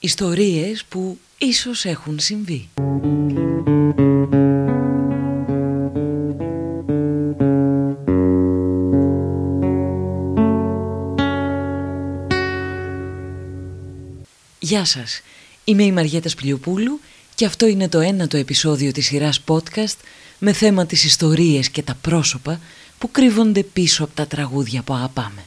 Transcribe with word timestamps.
Ιστορίες 0.00 0.84
που 0.84 1.18
ίσως 1.38 1.84
έχουν 1.84 2.18
συμβεί. 2.18 2.68
Γεια 14.58 14.84
σας, 14.84 15.20
είμαι 15.64 15.82
η 15.82 15.92
Μαριέτα 15.92 16.28
Σπηλιοπούλου 16.28 17.00
και 17.34 17.44
αυτό 17.44 17.66
είναι 17.66 17.88
το 17.88 18.00
ένατο 18.00 18.36
επεισόδιο 18.36 18.92
της 18.92 19.06
σειράς 19.06 19.44
podcast 19.46 19.96
με 20.38 20.52
θέμα 20.52 20.86
τις 20.86 21.04
ιστορίες 21.04 21.68
και 21.70 21.82
τα 21.82 21.94
πρόσωπα 22.00 22.60
που 22.98 23.10
κρύβονται 23.10 23.62
πίσω 23.62 24.04
από 24.04 24.14
τα 24.14 24.26
τραγούδια 24.26 24.82
που 24.82 24.94
αγαπάμε. 24.94 25.44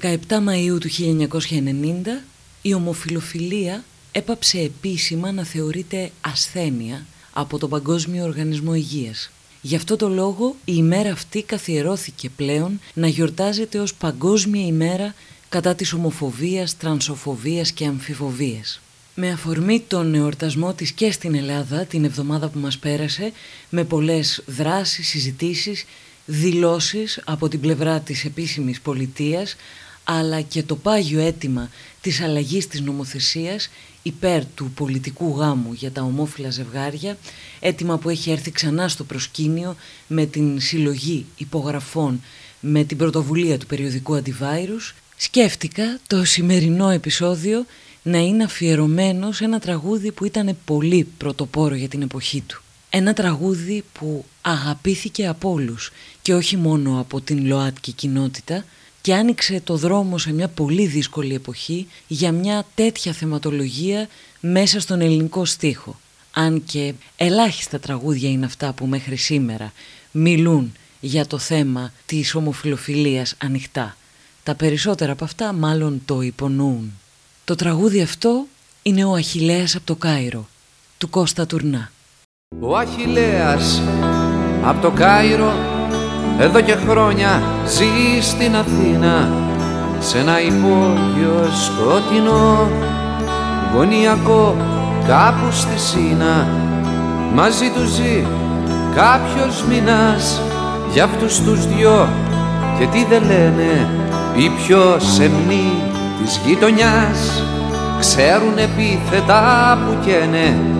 17 0.00 0.16
Μαΐου 0.28 0.80
του 0.80 0.88
1990 0.90 2.22
η 2.62 2.74
ομοφιλοφιλία 2.74 3.84
έπαψε 4.12 4.58
επίσημα 4.58 5.32
να 5.32 5.44
θεωρείται 5.44 6.10
ασθένεια 6.20 7.06
από 7.32 7.58
τον 7.58 7.70
Παγκόσμιο 7.70 8.24
Οργανισμό 8.24 8.74
Υγείας. 8.74 9.30
Γι' 9.60 9.76
αυτό 9.76 9.96
το 9.96 10.08
λόγο 10.08 10.56
η 10.64 10.72
ημέρα 10.76 11.10
αυτή 11.10 11.42
καθιερώθηκε 11.42 12.30
πλέον 12.30 12.80
να 12.94 13.06
γιορτάζεται 13.06 13.78
ως 13.78 13.94
Παγκόσμια 13.94 14.66
ημέρα 14.66 15.14
κατά 15.48 15.74
της 15.74 15.92
ομοφοβίας, 15.92 16.76
τρανσοφοβίας 16.76 17.72
και 17.72 17.86
αμφιφοβίας. 17.86 18.80
Με 19.14 19.30
αφορμή 19.30 19.80
τον 19.80 20.14
εορτασμό 20.14 20.72
της 20.72 20.92
και 20.92 21.12
στην 21.12 21.34
Ελλάδα 21.34 21.84
την 21.84 22.04
εβδομάδα 22.04 22.48
που 22.48 22.58
μας 22.58 22.78
πέρασε, 22.78 23.32
με 23.70 23.84
πολλές 23.84 24.42
δράσεις, 24.46 25.08
συζητήσεις 25.08 25.84
δηλώσεις 26.26 27.20
από 27.24 27.48
την 27.48 27.60
πλευρά 27.60 28.00
της 28.00 28.24
επίσημης 28.24 28.80
πολιτείας 28.80 29.56
αλλά 30.04 30.40
και 30.40 30.62
το 30.62 30.76
πάγιο 30.76 31.20
αίτημα 31.20 31.70
της 32.00 32.20
αλλαγής 32.20 32.66
της 32.66 32.80
νομοθεσίας 32.80 33.70
υπέρ 34.02 34.46
του 34.46 34.70
πολιτικού 34.74 35.36
γάμου 35.38 35.72
για 35.72 35.90
τα 35.90 36.02
ομόφυλα 36.02 36.50
ζευγάρια, 36.50 37.18
αίτημα 37.60 37.98
που 37.98 38.08
έχει 38.08 38.30
έρθει 38.30 38.50
ξανά 38.50 38.88
στο 38.88 39.04
προσκήνιο 39.04 39.76
με 40.06 40.26
την 40.26 40.60
συλλογή 40.60 41.26
υπογραφών 41.36 42.22
με 42.60 42.84
την 42.84 42.96
πρωτοβουλία 42.96 43.58
του 43.58 43.66
περιοδικού 43.66 44.14
Αντιβάιρους, 44.14 44.94
σκέφτηκα 45.16 45.98
το 46.06 46.24
σημερινό 46.24 46.88
επεισόδιο 46.88 47.66
να 48.02 48.18
είναι 48.18 48.44
αφιερωμένο 48.44 49.32
σε 49.32 49.44
ένα 49.44 49.58
τραγούδι 49.58 50.12
που 50.12 50.24
ήταν 50.24 50.56
πολύ 50.64 51.08
πρωτοπόρο 51.18 51.74
για 51.74 51.88
την 51.88 52.02
εποχή 52.02 52.40
του. 52.40 52.63
Ένα 52.96 53.12
τραγούδι 53.12 53.84
που 53.92 54.24
αγαπήθηκε 54.42 55.26
από 55.26 55.50
όλους 55.50 55.92
και 56.22 56.34
όχι 56.34 56.56
μόνο 56.56 57.00
από 57.00 57.20
την 57.20 57.46
ΛΟΑΤΚΙ 57.46 57.92
κοινότητα 57.92 58.64
και 59.00 59.14
άνοιξε 59.14 59.60
το 59.64 59.76
δρόμο 59.76 60.18
σε 60.18 60.32
μια 60.32 60.48
πολύ 60.48 60.86
δύσκολη 60.86 61.34
εποχή 61.34 61.86
για 62.06 62.32
μια 62.32 62.66
τέτοια 62.74 63.12
θεματολογία 63.12 64.08
μέσα 64.40 64.80
στον 64.80 65.00
ελληνικό 65.00 65.44
στίχο. 65.44 66.00
Αν 66.32 66.64
και 66.64 66.94
ελάχιστα 67.16 67.80
τραγούδια 67.80 68.30
είναι 68.30 68.46
αυτά 68.46 68.72
που 68.72 68.86
μέχρι 68.86 69.16
σήμερα 69.16 69.72
μιλούν 70.10 70.72
για 71.00 71.26
το 71.26 71.38
θέμα 71.38 71.92
της 72.06 72.34
ομοφιλοφιλίας 72.34 73.34
ανοιχτά. 73.38 73.96
Τα 74.42 74.54
περισσότερα 74.54 75.12
από 75.12 75.24
αυτά 75.24 75.52
μάλλον 75.52 76.02
το 76.04 76.20
υπονοούν. 76.20 76.92
Το 77.44 77.54
τραγούδι 77.54 78.02
αυτό 78.02 78.46
είναι 78.82 79.04
ο 79.04 79.12
Αχιλέας 79.14 79.74
από 79.74 79.86
το 79.86 79.96
Κάιρο, 79.96 80.48
του 80.98 81.10
Κώστα 81.10 81.46
Τουρνά. 81.46 81.92
Ο 82.60 82.76
Αχιλέας 82.76 83.82
από 84.64 84.80
το 84.80 84.90
Κάιρο 84.90 85.52
εδώ 86.38 86.60
και 86.60 86.74
χρόνια 86.88 87.42
ζει 87.66 88.20
στην 88.20 88.56
Αθήνα 88.56 89.28
σε 89.98 90.18
ένα 90.18 90.40
υπόγειο 90.40 91.48
σκοτεινό 91.64 92.68
γωνιακό 93.74 94.56
κάπου 95.06 95.52
στη 95.52 95.78
Σίνα. 95.78 96.46
Μαζί 97.34 97.70
του 97.70 97.84
ζει 97.84 98.24
κάποιος 98.94 99.64
μηνάς 99.68 100.40
για 100.92 101.04
αυτούς 101.04 101.40
τους 101.40 101.66
δυο. 101.66 102.08
Και 102.78 102.86
τι 102.86 103.04
δεν 103.04 103.22
λένε 103.22 103.88
οι 104.36 104.48
πιο 104.48 104.96
σεμνοί 104.98 105.72
της 106.22 106.40
γειτονιάς 106.46 107.42
ξέρουν 107.98 108.58
επίθετα 108.58 109.78
που 109.84 109.96
καίνε 110.06 110.73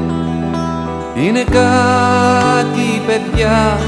είναι 1.15 1.43
κάτι 1.43 3.03
παιδιά 3.07 3.79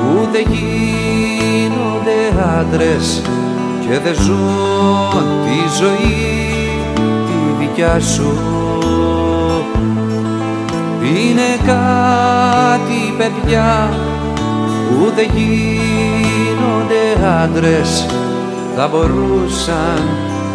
που 0.00 0.28
δεν 0.32 0.46
γίνονται 0.50 2.20
άντρες 2.58 3.22
και 3.80 3.98
δεν 3.98 4.14
ζουν 4.14 5.24
τη 5.44 5.58
ζωή 5.80 6.40
τη 6.96 7.64
δικιά 7.64 8.00
σου. 8.00 8.32
Είναι 11.02 11.56
κάτι 11.66 13.14
παιδιά 13.18 13.90
που 14.88 15.12
δεν 15.14 15.28
γίνονται 15.34 17.02
άντρες 17.42 18.06
θα 18.76 18.88
μπορούσαν 18.88 20.02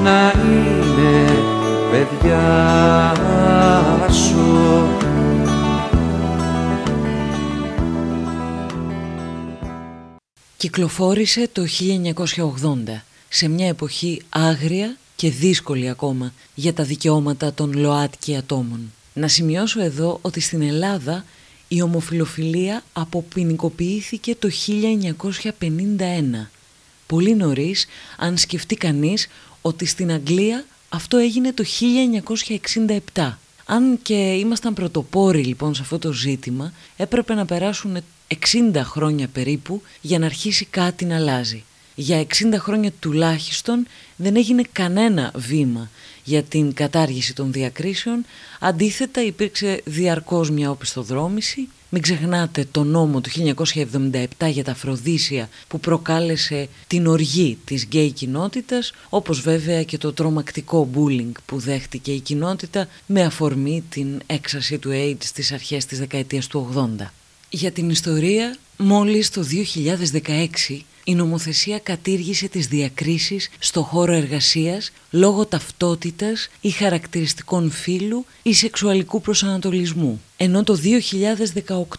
να 0.03 0.33
είναι 0.45 1.29
παιδιά 1.91 3.13
σου 4.11 4.96
Κυκλοφόρησε 10.57 11.49
το 11.51 11.65
1980 12.35 13.01
σε 13.29 13.47
μια 13.47 13.67
εποχή 13.67 14.21
άγρια 14.29 14.97
και 15.15 15.29
δύσκολη 15.29 15.89
ακόμα 15.89 16.33
για 16.55 16.73
τα 16.73 16.83
δικαιώματα 16.83 17.53
των 17.53 17.73
ΛΟΑΤΚΙ 17.73 18.35
ατόμων. 18.35 18.91
Να 19.13 19.27
σημειώσω 19.27 19.81
εδώ 19.81 20.19
ότι 20.21 20.39
στην 20.39 20.61
Ελλάδα 20.61 21.25
η 21.67 21.81
ομοφιλοφιλία 21.81 22.83
αποποινικοποιήθηκε 22.93 24.35
το 24.35 24.49
1951. 25.59 26.47
Πολύ 27.07 27.35
νωρίς 27.35 27.85
αν 28.17 28.37
σκεφτεί 28.37 28.75
κανείς 28.75 29.27
ότι 29.61 29.85
στην 29.85 30.11
Αγγλία 30.11 30.65
αυτό 30.89 31.17
έγινε 31.17 31.53
το 31.53 31.63
1967. 33.13 33.33
Αν 33.65 33.99
και 34.01 34.13
ήμασταν 34.13 34.73
πρωτοπόροι 34.73 35.43
λοιπόν 35.43 35.75
σε 35.75 35.81
αυτό 35.81 35.99
το 35.99 36.11
ζήτημα, 36.11 36.73
έπρεπε 36.97 37.33
να 37.33 37.45
περάσουν 37.45 37.97
60 38.27 38.71
χρόνια 38.75 39.27
περίπου 39.27 39.81
για 40.01 40.19
να 40.19 40.25
αρχίσει 40.25 40.65
κάτι 40.65 41.05
να 41.05 41.15
αλλάζει. 41.15 41.63
Για 41.95 42.25
60 42.27 42.27
χρόνια 42.57 42.91
τουλάχιστον 42.99 43.87
δεν 44.15 44.35
έγινε 44.35 44.63
κανένα 44.71 45.31
βήμα 45.35 45.89
για 46.23 46.43
την 46.43 46.73
κατάργηση 46.73 47.33
των 47.35 47.51
διακρίσεων, 47.51 48.25
αντίθετα 48.59 49.23
υπήρξε 49.23 49.81
διαρκώς 49.85 50.49
μια 50.49 50.69
οπισθοδρόμηση. 50.69 51.67
Μην 51.89 52.01
ξεχνάτε 52.01 52.67
το 52.71 52.83
νόμο 52.83 53.21
του 53.21 53.29
1977 53.63 54.25
για 54.49 54.63
τα 54.63 54.71
Αφροδίσια 54.71 55.49
που 55.67 55.79
προκάλεσε 55.79 56.67
την 56.87 57.07
οργή 57.07 57.57
της 57.65 57.83
γκέι 57.83 58.11
κοινότητας, 58.11 58.93
όπως 59.09 59.41
βέβαια 59.41 59.83
και 59.83 59.97
το 59.97 60.13
τρομακτικό 60.13 60.89
bullying 60.95 61.31
που 61.45 61.59
δέχτηκε 61.59 62.11
η 62.11 62.19
κοινότητα 62.19 62.87
με 63.05 63.23
αφορμή 63.23 63.83
την 63.89 64.21
έξαρση 64.25 64.77
του 64.77 64.89
AIDS 64.93 65.23
στις 65.23 65.51
αρχές 65.51 65.85
της 65.85 65.99
δεκαετίας 65.99 66.47
του 66.47 66.87
80. 66.99 67.11
Για 67.49 67.71
την 67.71 67.89
ιστορία, 67.89 68.57
μόλις 68.77 69.29
το 69.29 69.43
2016 69.43 70.83
η 71.03 71.15
νομοθεσία 71.15 71.79
κατήργησε 71.79 72.47
τις 72.47 72.67
διακρίσεις 72.67 73.49
στο 73.59 73.81
χώρο 73.81 74.13
εργασίας 74.13 74.91
λόγω 75.11 75.45
ταυτότητας 75.45 76.49
ή 76.61 76.69
χαρακτηριστικών 76.69 77.71
φύλου 77.71 78.25
ή 78.43 78.53
σεξουαλικού 78.53 79.21
προσανατολισμού. 79.21 80.21
Ενώ 80.37 80.63
το 80.63 80.79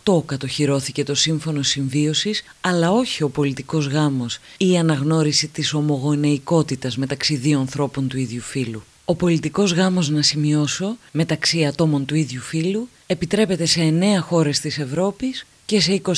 2018 0.05 0.23
κατοχυρώθηκε 0.27 1.05
το 1.05 1.15
Σύμφωνο 1.15 1.63
Συμβίωσης, 1.63 2.43
αλλά 2.61 2.91
όχι 2.91 3.23
ο 3.23 3.29
πολιτικός 3.29 3.87
γάμος 3.87 4.39
ή 4.57 4.71
η 4.71 4.79
αναγνώριση 4.79 5.49
της 5.49 5.73
ομογονεϊκότητας 5.75 6.97
μεταξύ 6.97 7.37
δύο 7.37 7.59
ανθρώπων 7.59 8.09
του 8.09 8.19
ίδιου 8.19 8.41
φύλου. 8.41 8.83
Ο 9.11 9.15
πολιτικός 9.15 9.73
γάμος, 9.73 10.09
να 10.11 10.23
σημειώσω, 10.23 10.97
μεταξύ 11.13 11.65
ατόμων 11.65 12.05
του 12.05 12.15
ίδιου 12.15 12.41
φύλου, 12.41 12.89
επιτρέπεται 13.07 13.65
σε 13.65 13.81
9 13.81 14.21
χώρες 14.21 14.61
της 14.61 14.79
Ευρώπης 14.79 15.47
και 15.67 15.81
σε 15.81 15.93
24 15.93 16.11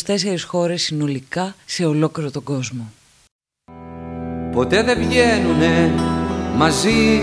χώρες 0.46 0.82
συνολικά 0.82 1.54
σε 1.64 1.84
ολόκληρο 1.84 2.30
τον 2.30 2.42
κόσμο. 2.42 2.92
Ποτέ 4.52 4.82
δεν 4.82 4.98
βγαίνουνε 5.08 5.92
μαζί. 6.56 7.22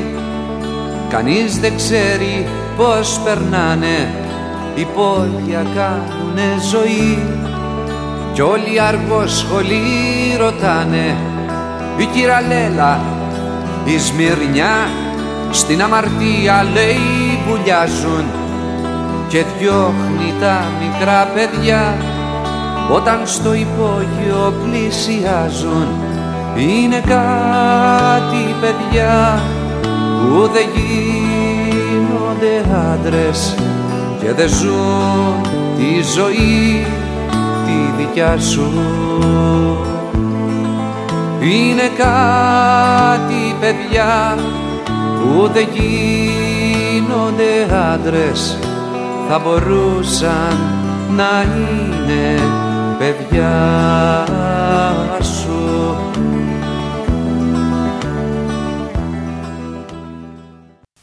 Κανείς 1.09 1.59
δεν 1.59 1.75
ξέρει 1.75 2.47
πώς 2.77 3.19
περνάνε. 3.23 4.13
Υπόγεια 4.75 5.65
κάνουνε 5.75 6.61
ζωή. 6.71 7.17
Κι 8.33 8.41
όλοι 8.41 8.81
αργό 8.81 9.27
σχολή 9.27 9.81
ρωτάνε. 10.37 11.17
Η 11.99 12.05
κυραλέλα 12.05 13.01
η 13.85 13.99
Σμυρνιά 13.99 15.05
στην 15.51 15.81
αμαρτία 15.81 16.65
λέει 16.73 17.39
βουλιάζουν 17.47 18.25
και 19.27 19.43
διώχνει 19.59 20.33
τα 20.39 20.65
μικρά 20.79 21.27
παιδιά. 21.33 21.97
Όταν 22.91 23.21
στο 23.23 23.53
υπόγειο 23.53 24.53
πλησιάζουν 24.63 25.87
είναι 26.57 26.99
κάτι 26.99 28.55
παιδιά 28.61 29.41
που 30.19 30.49
δεν 30.53 30.67
γίνονται 30.75 32.65
άντρες 32.93 33.55
και 34.21 34.33
δεν 34.33 34.49
ζουν 34.49 35.41
τη 35.77 36.01
ζωή 36.15 36.85
τη 37.65 37.91
δικιά 37.97 38.39
σου. 38.39 38.71
Είναι 41.41 41.89
κάτι 41.97 43.55
παιδιά 43.59 44.35
που 45.27 45.49
δεν 45.53 45.67
γίνονται 45.73 47.75
άντρες 47.75 48.57
θα 49.29 49.39
μπορούσαν 49.39 50.57
να 51.15 51.41
είναι 51.41 52.39
παιδιά 52.97 54.25
σου 55.21 55.95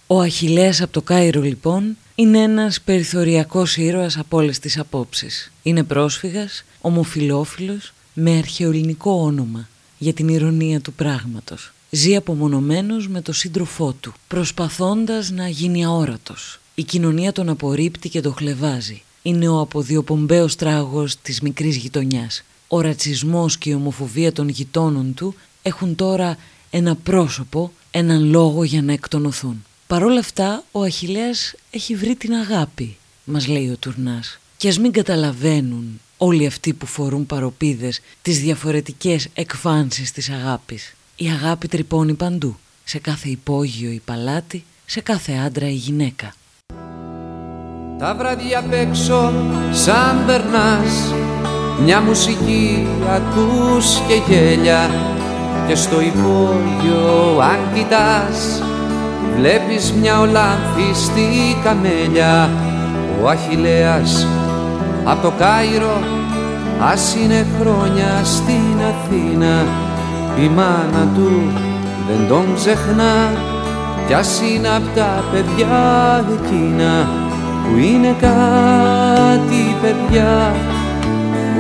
Ο 0.07 0.21
Αχιλέας 0.21 0.83
από 0.83 0.93
το 0.93 1.03
Κάιρο 1.03 1.41
λοιπόν 1.41 1.97
είναι 2.15 2.39
ένας 2.39 2.81
περιθωριακός 2.81 3.77
ήρωας 3.77 4.19
από 4.19 4.37
όλες 4.37 4.59
τις 4.59 4.79
απόψεις. 4.79 5.53
Είναι 5.63 5.83
πρόσφυγας, 5.83 6.65
ομοφιλόφιλος, 6.81 7.93
με 8.15 8.37
αρχαιοελληνικό 8.37 9.13
όνομα 9.13 9.69
για 9.99 10.13
την 10.13 10.29
ηρωνία 10.29 10.81
του 10.81 10.93
πράγματος. 10.93 11.74
Ζει 11.95 12.17
απομονωμένος 12.17 13.09
με 13.09 13.21
το 13.21 13.33
σύντροφό 13.33 13.93
του, 13.93 14.13
προσπαθώντας 14.29 15.31
να 15.31 15.49
γίνει 15.49 15.85
αόρατος. 15.85 16.61
Η 16.75 16.83
κοινωνία 16.83 17.33
τον 17.33 17.49
απορρίπτει 17.49 18.09
και 18.09 18.21
τον 18.21 18.35
χλεβάζει. 18.35 19.03
Είναι 19.23 19.49
ο 19.49 19.59
αποδιοπομπαίος 19.61 20.57
τράγος 20.57 21.17
της 21.17 21.41
μικρής 21.41 21.77
γειτονιάς. 21.77 22.43
Ο 22.69 22.81
ρατσισμός 22.81 23.59
και 23.59 23.71
η 23.71 23.75
ομοφοβία 23.75 24.33
των 24.33 24.49
γειτόνων 24.49 25.15
του 25.15 25.35
έχουν 25.63 25.95
τώρα 25.95 26.37
ένα 26.71 26.95
πρόσωπο, 26.95 27.73
έναν 27.91 28.25
λόγο 28.25 28.65
για 28.65 28.83
να 28.83 28.93
εκτονωθούν. 28.93 29.65
Παρ' 29.87 30.05
όλα 30.05 30.19
αυτά, 30.19 30.65
ο 30.73 30.83
Αχιλέας 30.83 31.55
έχει 31.71 31.95
βρει 31.95 32.15
την 32.15 32.33
αγάπη, 32.33 32.97
μας 33.25 33.47
λέει 33.47 33.69
ο 33.69 33.77
Τουρνάς. 33.77 34.39
Και 34.57 34.69
ας 34.69 34.79
μην 34.79 34.93
καταλαβαίνουν 34.93 36.01
όλοι 36.17 36.47
αυτοί 36.47 36.73
που 36.73 36.87
φορούν 36.87 37.27
παροπίδες 37.27 38.01
τις 38.23 38.41
διαφορετικές 38.41 39.29
εκφάνσεις 39.35 40.13
της 40.13 40.31
αγάπης. 40.31 40.95
Η 41.17 41.27
αγάπη 41.27 41.69
τρυπώνει 41.69 42.15
παντού, 42.15 42.57
σε 42.85 42.99
κάθε 42.99 43.29
υπόγειο 43.29 43.91
η 43.91 44.03
παλάτι, 44.05 44.65
σε 44.87 45.01
κάθε 45.01 45.33
άντρα 45.47 45.69
η 45.69 45.75
γυναίκα. 45.75 46.35
Τα 47.99 48.15
βράδια 48.15 48.59
απ' 48.59 48.73
έξω 48.73 49.33
σαν 49.73 50.25
περνάς 50.27 51.15
Μια 51.83 52.01
μουσική 52.01 52.87
ακούς 53.09 54.01
και 54.09 54.33
γέλια. 54.33 54.91
Και 55.69 55.75
στο 55.75 56.01
υπόγειο 56.01 57.39
αν 57.41 57.75
κοιτάς 57.75 58.63
Βλέπεις 59.37 59.93
μια 59.93 60.21
ολάνθιστη 60.21 61.57
καμέλια. 61.65 62.51
Ο 63.23 63.29
Αχιλέας 63.29 64.27
απ' 65.05 65.23
το 65.23 65.33
Κάιρο 65.39 66.03
Ας 66.81 67.15
είναι 67.15 67.47
χρόνια 67.61 68.25
στην 68.25 68.81
Αθήνα 68.81 69.67
Η 70.43 70.49
μάνα 70.49 71.09
του 71.15 71.53
δεν 72.09 72.29
τον 72.29 72.45
ξεχνά. 72.55 73.33
Κι 74.07 74.15
ας 74.15 74.41
είναι 74.41 74.69
απ' 74.69 74.95
τα 74.95 75.25
παιδιά 75.33 76.25
εκείνα 76.43 77.09
που 77.63 77.79
είναι 77.79 78.15
κάτι 78.21 79.77
παιδιά. 79.83 80.55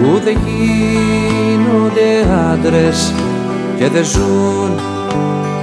Που 0.00 0.20
δεν 0.24 0.36
γίνονται 0.46 2.08
άντρες 2.52 3.12
και 3.78 3.88
δεν 3.88 4.04
ζουν 4.04 4.70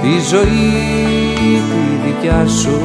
τη 0.02 0.20
ζωή 0.30 0.82
τη 1.68 2.06
δικιά 2.06 2.46
σου. 2.46 2.80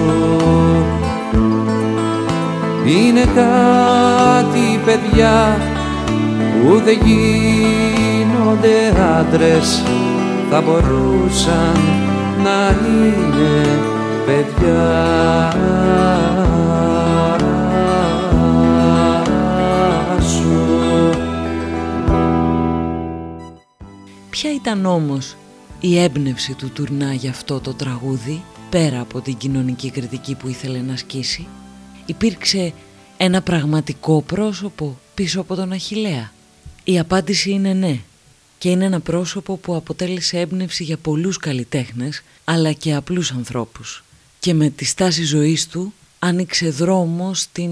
Είναι 2.85 3.25
κάτι 3.35 4.79
παιδιά 4.85 5.57
που 6.61 6.81
δεν 6.85 6.97
γίνονται 7.03 8.77
άντρες 9.19 9.83
θα 10.49 10.61
μπορούσαν 10.61 11.79
να 12.43 12.69
είναι 12.87 13.79
παιδιά 14.25 15.51
Ποια 24.29 24.53
ήταν 24.53 24.85
όμως 24.85 25.35
η 25.79 25.99
έμπνευση 25.99 26.53
του 26.53 26.69
Τουρνά 26.69 27.13
για 27.13 27.29
αυτό 27.29 27.59
το 27.59 27.73
τραγούδι, 27.73 28.43
πέρα 28.69 28.99
από 28.99 29.21
την 29.21 29.37
κοινωνική 29.37 29.89
κριτική 29.89 30.35
που 30.35 30.47
ήθελε 30.47 30.79
να 30.79 30.93
ασκήσει; 30.93 31.47
Υπήρξε 32.05 32.73
ένα 33.17 33.41
πραγματικό 33.41 34.21
πρόσωπο 34.21 34.97
πίσω 35.13 35.41
από 35.41 35.55
τον 35.55 35.71
Αχιλέα. 35.71 36.31
Η 36.83 36.99
απάντηση 36.99 37.51
είναι 37.51 37.73
ναι 37.73 37.99
και 38.57 38.69
είναι 38.69 38.85
ένα 38.85 38.99
πρόσωπο 38.99 39.57
που 39.57 39.75
αποτέλεσε 39.75 40.39
έμπνευση 40.39 40.83
για 40.83 40.97
πολλούς 40.97 41.37
καλλιτέχνες 41.37 42.23
αλλά 42.43 42.71
και 42.71 42.93
απλούς 42.93 43.31
ανθρώπους. 43.31 44.03
Και 44.39 44.53
με 44.53 44.69
τη 44.69 44.85
στάση 44.85 45.23
ζωής 45.23 45.67
του 45.67 45.93
άνοιξε 46.19 46.69
δρόμο 46.69 47.33
στην 47.33 47.71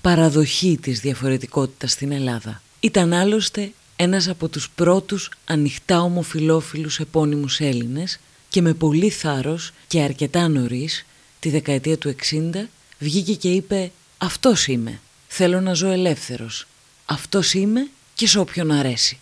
παραδοχή 0.00 0.78
της 0.82 1.00
διαφορετικότητας 1.00 1.92
στην 1.92 2.12
Ελλάδα. 2.12 2.62
Ήταν 2.80 3.12
άλλωστε 3.12 3.72
ένας 3.96 4.28
από 4.28 4.48
τους 4.48 4.70
πρώτους 4.70 5.30
ανοιχτά 5.44 6.02
ομοφιλόφιλους 6.02 6.98
επώνυμους 6.98 7.60
Έλληνες 7.60 8.18
και 8.48 8.62
με 8.62 8.74
πολύ 8.74 9.10
θάρρος 9.10 9.72
και 9.86 10.00
αρκετά 10.00 10.48
νωρίς, 10.48 11.06
τη 11.40 11.50
δεκαετία 11.50 11.98
του 11.98 12.08
60, 12.08 12.68
βγήκε 12.98 13.34
και 13.34 13.48
είπε 13.48 13.90
«Αυτός 14.18 14.66
είμαι, 14.66 15.00
θέλω 15.28 15.60
να 15.60 15.72
ζω 15.72 15.88
ελεύθερος, 15.88 16.66
αυτός 17.04 17.54
είμαι 17.54 17.88
και 18.14 18.26
σε 18.26 18.38
όποιον 18.38 18.70
αρέσει». 18.70 19.18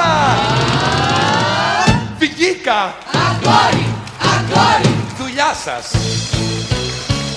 Τώρα! 0.00 0.36
Βγήκα! 2.18 2.94
Αγόρι! 3.26 3.86
Αγόρι! 4.34 4.94
Δουλειά 5.18 5.52
σας! 5.64 5.86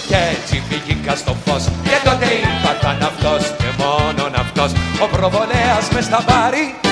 Και 0.07 0.15
έτσι 0.31 0.63
βγήκα 0.69 1.15
στο 1.15 1.35
φως 1.45 1.63
Και 1.83 2.09
τότε 2.09 2.25
είπα 2.25 2.71
αυτός 3.05 3.55
και 3.57 3.83
μόνον 3.83 4.35
αυτός 4.35 4.71
Ο 5.03 5.07
προβολέας 5.15 5.89
μες 5.93 6.05
στα 6.05 6.23
μπάρι 6.27 6.75
Κι 6.81 6.82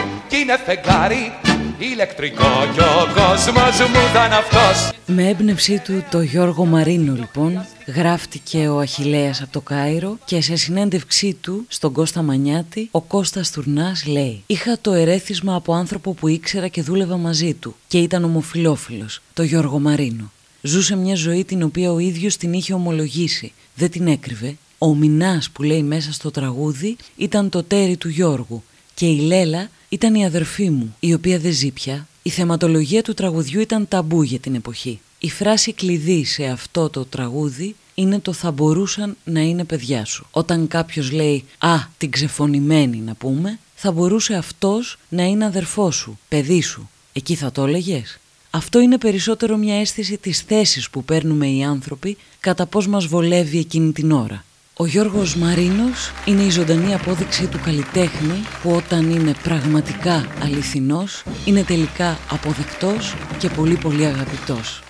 είναι 0.42 0.58
φεγγάρι 0.66 1.32
ηλεκτρικό 1.78 2.68
κι 2.74 2.80
ο 2.80 3.06
κόσμος 3.14 3.90
μου 3.90 4.00
ήταν 4.12 4.32
αυτός 4.34 4.90
Με 5.06 5.30
έμπνευσή 5.30 5.82
του 5.86 6.04
το 6.12 6.22
Γιώργο 6.22 6.66
Μαρίνο 6.66 7.14
λοιπόν 7.14 7.66
γράφτηκε 7.88 8.68
ο 8.68 8.80
Αχιλέας 8.80 9.42
από 9.42 9.52
το 9.52 9.62
Κάιρο 9.62 10.18
και 10.26 10.42
σε 10.42 10.56
συνέντευξή 10.56 11.38
του 11.42 11.66
στον 11.68 11.92
Κώστα 11.92 12.22
Μανιάτη 12.22 12.88
ο 12.92 13.02
Κώστας 13.02 13.52
Τουρνάς 13.52 14.06
λέει 14.06 14.44
«Είχα 14.46 14.78
το 14.82 14.94
ερέθισμα 14.94 15.56
από 15.56 15.74
άνθρωπο 15.74 16.14
που 16.14 16.28
ήξερα 16.28 16.68
και 16.68 16.82
δούλευα 16.82 17.18
μαζί 17.18 17.54
του 17.54 17.76
και 17.88 17.98
ήταν 17.98 18.24
ομοφιλόφιλος, 18.24 19.22
το 19.34 19.44
Γιώργο 19.44 19.80
Μαρίνο. 19.80 20.32
Ζούσε 20.62 20.96
μια 20.96 21.16
ζωή 21.16 21.46
την 21.46 21.64
οποία 21.64 21.92
ο 21.92 22.00
ίδιος 22.00 22.38
την 22.38 22.54
είχε 22.54 22.74
ομολογήσει, 22.74 23.54
δεν 23.76 23.92
την 23.92 24.08
έκρυβε. 24.08 24.56
Ο 24.78 24.96
Μινάς 24.96 25.50
που 25.50 25.64
λέει 25.64 25.84
μέσα 25.84 26.14
στο 26.14 26.32
τραγούδι 26.32 26.96
ήταν 27.16 27.50
το 27.50 27.64
τέρι 27.64 27.98
του 27.98 28.10
Γιώργου 28.10 28.64
και 28.94 29.06
η 29.06 29.20
Λέλα 29.20 29.70
ήταν 29.94 30.16
η 30.16 30.26
αδερφή 30.26 30.70
μου, 30.70 30.96
η 31.00 31.14
οποία 31.14 31.40
δεν 31.40 31.52
ζει 31.52 31.72
πια. 31.72 32.08
Η 32.22 32.30
θεματολογία 32.30 33.02
του 33.02 33.14
τραγουδιού 33.14 33.60
ήταν 33.60 33.88
ταμπού 33.88 34.22
για 34.22 34.40
την 34.40 34.56
εποχή. 34.56 35.00
Η 35.20 35.30
φράση 35.30 35.74
κλειδί 35.74 36.24
σε 36.24 36.46
αυτό 36.46 36.90
το 36.90 37.06
τραγούδι 37.06 37.76
είναι 37.96 38.20
το 38.20 38.34
θα 38.34 38.52
μπορούσαν 38.52 39.18
να 39.24 39.40
είναι 39.40 39.64
παιδιά 39.64 40.06
σου. 40.06 40.26
Όταν 40.32 40.68
κάποιος 40.68 41.12
λέει 41.12 41.44
«Α, 41.58 41.76
την 41.98 42.12
ξεφωνημένη 42.12 42.98
να 42.98 43.14
πούμε», 43.14 43.60
θα 43.76 43.92
μπορούσε 43.92 44.34
αυτός 44.34 44.98
να 45.10 45.24
είναι 45.24 45.46
αδερφός 45.46 45.96
σου, 45.96 46.20
παιδί 46.28 46.62
σου. 46.62 46.90
Εκεί 47.14 47.36
θα 47.36 47.52
το 47.52 47.66
έλεγες. 47.66 48.20
Αυτό 48.50 48.80
είναι 48.80 48.98
περισσότερο 48.98 49.58
μια 49.58 49.80
αίσθηση 49.80 50.18
της 50.18 50.40
θέσης 50.40 50.90
που 50.90 51.04
παίρνουμε 51.04 51.48
οι 51.48 51.64
άνθρωποι 51.64 52.18
κατά 52.40 52.66
πώς 52.66 52.88
μας 52.88 53.06
βολεύει 53.06 53.58
εκείνη 53.58 53.92
την 53.92 54.12
ώρα. 54.12 54.44
Ο 54.82 54.86
Γιώργος 54.86 55.36
Μαρίνος 55.36 56.12
είναι 56.26 56.42
η 56.42 56.50
ζωντανή 56.50 56.94
απόδειξη 56.94 57.48
του 57.48 57.60
καλλιτέχνη 57.64 58.44
που 58.62 58.72
όταν 58.76 59.12
είναι 59.12 59.34
πραγματικά 59.44 60.26
αληθινός 60.44 61.24
είναι 61.46 61.64
τελικά 61.64 62.18
αποδεκτός 62.32 63.16
και 63.38 63.50
πολύ 63.50 63.76
πολύ 63.76 64.06
αγαπητός. 64.06 64.82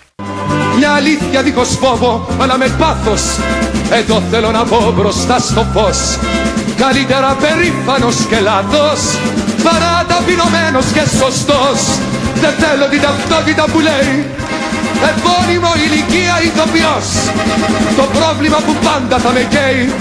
Μια 0.78 0.92
αλήθεια 0.92 1.44
δίχως 1.44 1.70
φόβο 1.70 2.28
αλλά 2.40 2.58
με 2.58 2.68
πάθος. 2.80 3.22
Εδώ 3.92 4.22
θέλω 4.32 4.52
να 4.52 4.64
πω 4.64 4.94
μπροστά 4.96 5.40
στο 5.40 5.68
φως. 5.74 6.18
Καλύτερα 6.78 7.36
περήφανος 7.36 8.16
και 8.30 8.40
λάθος 8.40 9.00
Παρά 9.64 10.06
ταπεινωμένος 10.08 10.86
και 10.86 11.04
σωστός. 11.20 11.80
Δεν 12.42 12.54
θέλω 12.62 12.90
την 12.90 13.02
ταυτότητα 13.02 13.64
που 13.72 13.80
λέει 13.80 14.26
Επώνυμο 15.12 15.72
ηλικία 15.86 16.36
ηθοποιός. 16.48 17.08
Το 17.96 18.06
πρόβλημα 18.18 18.58
που 18.58 18.74
πάντα 18.84 19.18
θα 19.20 19.32
με 19.32 19.48
καίει 19.54 19.94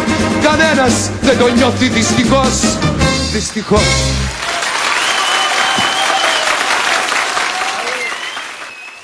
Κανένας 0.43 1.11
δεν 1.21 1.39
το 1.39 1.49
νιώθει 1.49 1.89
δυστυχώς. 1.89 2.79
Δυστυχώς. 3.33 4.21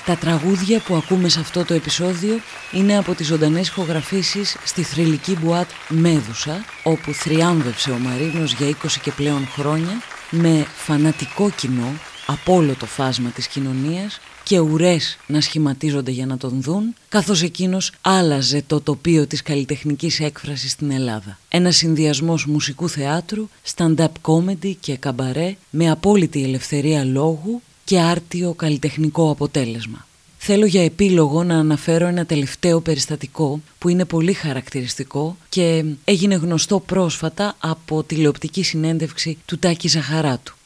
Τα 0.05 0.15
τραγούδια 0.15 0.79
που 0.79 0.95
ακούμε 0.95 1.29
σε 1.29 1.39
αυτό 1.39 1.65
το 1.65 1.73
επεισόδιο 1.73 2.39
είναι 2.71 2.97
από 2.97 3.13
τις 3.13 3.27
ζωντανές 3.27 3.67
ηχογραφήσεις 3.67 4.57
στη 4.63 4.83
θρηλυκή 4.83 5.37
μπουάτ 5.41 5.69
Μέδουσα, 5.87 6.65
όπου 6.83 7.13
θριάμβευσε 7.13 7.91
ο 7.91 7.97
Μαρίνος 7.97 8.53
για 8.53 8.67
20 8.67 8.73
και 9.01 9.11
πλέον 9.11 9.47
χρόνια, 9.53 10.01
με 10.29 10.65
φανατικό 10.75 11.49
κοινό 11.49 11.93
από 12.25 12.53
όλο 12.53 12.73
το 12.79 12.85
φάσμα 12.85 13.29
της 13.29 13.47
κοινωνίας 13.47 14.19
και 14.47 14.59
ουρές 14.59 15.17
να 15.27 15.41
σχηματίζονται 15.41 16.11
για 16.11 16.25
να 16.25 16.37
τον 16.37 16.61
δουν, 16.61 16.93
καθώς 17.09 17.41
εκείνος 17.41 17.91
άλλαζε 18.01 18.63
το 18.67 18.81
τοπίο 18.81 19.27
της 19.27 19.41
καλλιτεχνικής 19.41 20.19
έκφρασης 20.19 20.71
στην 20.71 20.91
Ελλάδα. 20.91 21.39
Ένα 21.49 21.71
συνδυασμός 21.71 22.45
μουσικού 22.45 22.89
θεάτρου, 22.89 23.49
stand-up 23.75 24.07
comedy 24.21 24.73
και 24.79 24.97
καμπαρέ 24.97 25.55
με 25.69 25.89
απόλυτη 25.89 26.43
ελευθερία 26.43 27.03
λόγου 27.03 27.61
και 27.83 27.99
άρτιο 27.99 28.53
καλλιτεχνικό 28.53 29.29
αποτέλεσμα. 29.31 30.07
Θέλω 30.37 30.65
για 30.65 30.83
επίλογο 30.83 31.43
να 31.43 31.57
αναφέρω 31.57 32.07
ένα 32.07 32.25
τελευταίο 32.25 32.79
περιστατικό 32.81 33.61
που 33.79 33.89
είναι 33.89 34.05
πολύ 34.05 34.33
χαρακτηριστικό 34.33 35.37
και 35.49 35.85
έγινε 36.03 36.35
γνωστό 36.35 36.79
πρόσφατα 36.79 37.55
από 37.59 38.03
τηλεοπτική 38.03 38.63
συνέντευξη 38.63 39.37
του 39.45 39.57
Τάκη 39.59 39.87
Ζαχαράτου. 39.87 40.56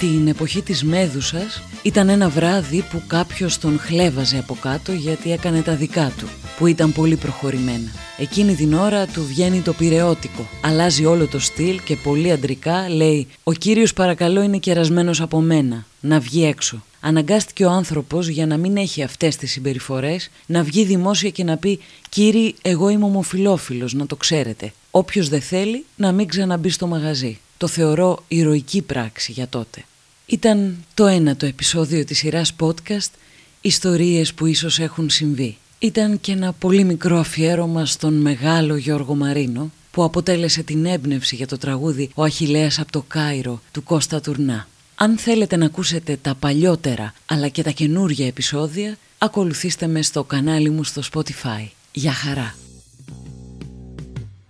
Την 0.00 0.28
εποχή 0.28 0.62
της 0.62 0.84
Μέδουσας 0.84 1.62
ήταν 1.82 2.08
ένα 2.08 2.28
βράδυ 2.28 2.84
που 2.90 3.02
κάποιος 3.06 3.58
τον 3.58 3.78
χλέβαζε 3.78 4.38
από 4.38 4.56
κάτω 4.60 4.92
γιατί 4.92 5.32
έκανε 5.32 5.62
τα 5.62 5.74
δικά 5.74 6.12
του, 6.18 6.28
που 6.58 6.66
ήταν 6.66 6.92
πολύ 6.92 7.16
προχωρημένα. 7.16 7.90
Εκείνη 8.18 8.54
την 8.54 8.74
ώρα 8.74 9.06
του 9.06 9.26
βγαίνει 9.26 9.60
το 9.60 9.72
πυρεώτικο. 9.72 10.48
Αλλάζει 10.62 11.04
όλο 11.04 11.26
το 11.26 11.38
στυλ 11.38 11.80
και 11.84 11.96
πολύ 11.96 12.32
αντρικά 12.32 12.88
λέει 12.88 13.26
«Ο 13.42 13.52
κύριος 13.52 13.92
παρακαλώ 13.92 14.42
είναι 14.42 14.58
κερασμένος 14.58 15.20
από 15.20 15.40
μένα, 15.40 15.86
να 16.00 16.20
βγει 16.20 16.44
έξω». 16.44 16.84
Αναγκάστηκε 17.00 17.64
ο 17.64 17.70
άνθρωπος 17.70 18.28
για 18.28 18.46
να 18.46 18.56
μην 18.56 18.76
έχει 18.76 19.02
αυτές 19.02 19.36
τις 19.36 19.50
συμπεριφορές 19.50 20.30
να 20.46 20.62
βγει 20.62 20.84
δημόσια 20.84 21.30
και 21.30 21.44
να 21.44 21.56
πει 21.56 21.80
«Κύριοι, 22.08 22.54
εγώ 22.62 22.88
είμαι 22.88 23.04
ομοφιλόφιλος, 23.04 23.94
να 23.94 24.06
το 24.06 24.16
ξέρετε. 24.16 24.72
Όποιος 24.90 25.28
δεν 25.28 25.40
θέλει 25.40 25.84
να 25.96 26.12
μην 26.12 26.28
ξαναμπεί 26.28 26.68
στο 26.68 26.86
μαγαζί». 26.86 27.38
Το 27.56 27.66
θεωρώ 27.66 28.24
ηρωική 28.28 28.82
πράξη 28.82 29.32
για 29.32 29.48
τότε. 29.48 29.84
Ήταν 30.30 30.84
το 30.94 31.06
ένα 31.06 31.36
το 31.36 31.46
επεισόδιο 31.46 32.04
της 32.04 32.18
σειράς 32.18 32.52
podcast 32.60 33.10
«Ιστορίες 33.60 34.34
που 34.34 34.46
ίσως 34.46 34.78
έχουν 34.78 35.10
συμβεί». 35.10 35.56
Ήταν 35.78 36.20
και 36.20 36.32
ένα 36.32 36.52
πολύ 36.52 36.84
μικρό 36.84 37.18
αφιέρωμα 37.18 37.86
στον 37.86 38.14
μεγάλο 38.14 38.76
Γιώργο 38.76 39.14
Μαρίνο 39.14 39.70
που 39.90 40.04
αποτέλεσε 40.04 40.62
την 40.62 40.86
έμπνευση 40.86 41.36
για 41.36 41.46
το 41.46 41.58
τραγούδι 41.58 42.10
«Ο 42.14 42.22
Αχιλέας 42.22 42.78
από 42.78 42.92
το 42.92 43.04
Κάιρο» 43.08 43.60
του 43.72 43.82
Κώστα 43.82 44.20
Τουρνά. 44.20 44.68
Αν 44.94 45.18
θέλετε 45.18 45.56
να 45.56 45.66
ακούσετε 45.66 46.18
τα 46.22 46.34
παλιότερα 46.34 47.14
αλλά 47.26 47.48
και 47.48 47.62
τα 47.62 47.70
καινούργια 47.70 48.26
επεισόδια, 48.26 48.96
ακολουθήστε 49.18 49.86
με 49.86 50.02
στο 50.02 50.24
κανάλι 50.24 50.70
μου 50.70 50.84
στο 50.84 51.02
Spotify. 51.12 51.68
Γεια 51.92 52.12
χαρά! 52.12 52.69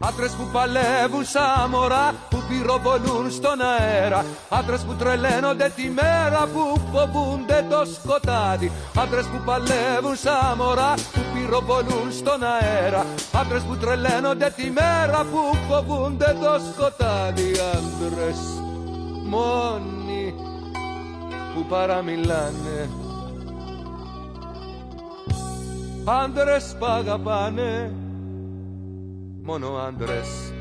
Άντρες 0.03 0.33
που 0.33 0.49
παλεύουν 0.53 1.25
σαν 1.25 1.71
μωρά 1.71 2.15
που 2.31 2.43
πυροβολούν 2.49 3.31
στον 3.31 3.61
αέρα. 3.61 4.25
Άντρες 4.49 4.81
που 4.81 4.95
τρελαίνονται 4.95 5.73
τη 5.77 5.89
μέρα 5.91 6.49
που 6.53 6.81
φοβούνται 6.93 7.67
το 7.71 7.85
σκοτάδι. 7.95 8.73
Άντρες 8.99 9.27
που 9.27 9.41
παλεύουν 9.45 10.17
σαν 10.17 10.57
μωρά 10.57 10.95
που 11.13 11.21
πυροβολούν 11.35 12.13
στον 12.13 12.41
αέρα. 12.43 13.07
Άντρες 13.41 13.63
που 13.63 13.77
τρελαίνονται 13.77 14.53
τη 14.57 14.71
μέρα 14.71 15.25
που 15.31 15.57
φοβούνται 15.69 16.37
το 16.43 16.53
σκοτάδι. 16.73 17.51
Άντρες 17.75 18.41
μόνοι 19.25 20.35
που 21.55 21.65
παραμιλάνε. 21.69 22.91
Άντρες 26.05 26.77
που 26.79 26.87
αγαπάνε 26.87 27.93
μόνο 29.51 29.77
άντρες 29.77 30.53